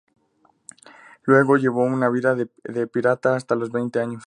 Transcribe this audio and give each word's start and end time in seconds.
Luego 1.25 1.57
llevó 1.57 1.83
una 1.83 2.09
vida 2.09 2.33
de 2.33 2.47
pirata 2.87 3.35
hasta 3.35 3.53
los 3.53 3.71
veinte 3.71 3.99
años. 3.99 4.19